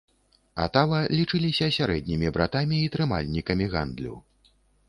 [0.63, 4.15] Атава лічыліся сярэднімі братамі і трымальнікамі гандлю.